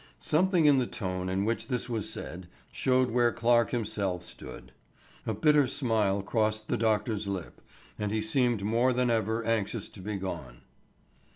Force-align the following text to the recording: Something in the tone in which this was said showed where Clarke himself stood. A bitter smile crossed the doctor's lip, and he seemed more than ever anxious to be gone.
Something 0.19 0.65
in 0.65 0.79
the 0.79 0.87
tone 0.87 1.29
in 1.29 1.45
which 1.45 1.67
this 1.67 1.87
was 1.87 2.09
said 2.09 2.47
showed 2.71 3.11
where 3.11 3.31
Clarke 3.31 3.69
himself 3.69 4.23
stood. 4.23 4.71
A 5.27 5.33
bitter 5.35 5.67
smile 5.67 6.23
crossed 6.23 6.69
the 6.69 6.75
doctor's 6.75 7.27
lip, 7.27 7.61
and 7.99 8.11
he 8.11 8.19
seemed 8.23 8.63
more 8.63 8.93
than 8.93 9.11
ever 9.11 9.43
anxious 9.43 9.89
to 9.89 10.01
be 10.01 10.15
gone. 10.15 10.61